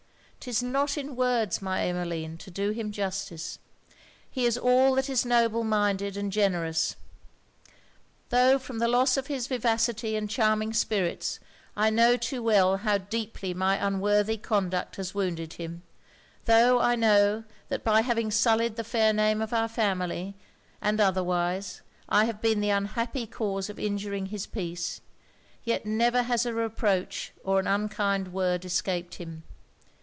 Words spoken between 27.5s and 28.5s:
an unkind